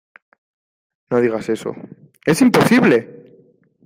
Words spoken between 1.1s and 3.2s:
no digas eso...¡ es imposible!